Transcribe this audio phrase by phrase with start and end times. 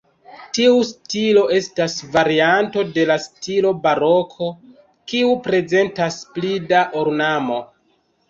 [0.57, 4.49] Tiu stilo estas varianto de la stilo baroko,
[5.13, 7.61] kiu prezentas pli da ornamo.